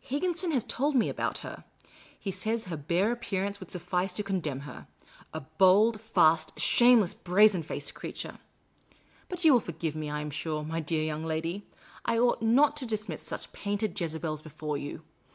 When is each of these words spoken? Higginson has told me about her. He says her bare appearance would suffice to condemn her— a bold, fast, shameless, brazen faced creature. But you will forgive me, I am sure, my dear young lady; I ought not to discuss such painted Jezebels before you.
Higginson 0.00 0.50
has 0.52 0.64
told 0.64 0.94
me 0.96 1.10
about 1.10 1.36
her. 1.44 1.62
He 2.18 2.30
says 2.30 2.64
her 2.64 2.76
bare 2.78 3.12
appearance 3.12 3.60
would 3.60 3.70
suffice 3.70 4.14
to 4.14 4.22
condemn 4.22 4.60
her— 4.60 4.88
a 5.34 5.40
bold, 5.40 6.00
fast, 6.00 6.58
shameless, 6.58 7.12
brazen 7.12 7.62
faced 7.62 7.92
creature. 7.92 8.38
But 9.28 9.44
you 9.44 9.52
will 9.52 9.60
forgive 9.60 9.94
me, 9.94 10.08
I 10.08 10.22
am 10.22 10.30
sure, 10.30 10.64
my 10.64 10.80
dear 10.80 11.02
young 11.02 11.22
lady; 11.26 11.66
I 12.06 12.18
ought 12.18 12.40
not 12.40 12.78
to 12.78 12.86
discuss 12.86 13.20
such 13.20 13.52
painted 13.52 14.00
Jezebels 14.00 14.40
before 14.40 14.78
you. 14.78 15.02